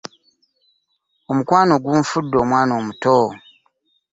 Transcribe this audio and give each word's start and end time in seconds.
Omukwano 1.29 1.73
gunfudde 1.83 2.35
omwana 2.43 2.71
omuto. 2.79 3.19